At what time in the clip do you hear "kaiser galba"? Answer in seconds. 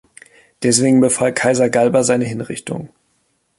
1.31-2.01